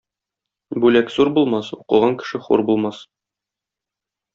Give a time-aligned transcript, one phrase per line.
[0.85, 3.07] Бүләк зур булмас, укыган кеше хур булмас.